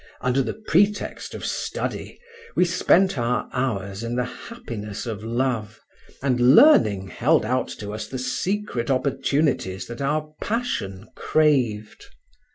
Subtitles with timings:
[0.21, 2.19] Under the pretext of study
[2.55, 5.79] we spent our hours in the happiness of love,
[6.23, 12.05] and learning held out to us the secret opportunities that our passion craved.